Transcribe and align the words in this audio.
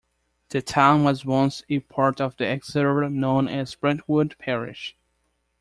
The 0.49 0.63
town 0.63 1.03
was 1.03 1.25
once 1.27 1.61
a 1.69 1.79
part 1.81 2.19
of 2.19 2.33
Exeter 2.41 3.07
known 3.07 3.47
as 3.47 3.75
"Brentwood 3.75 4.35
Parish". 4.39 4.97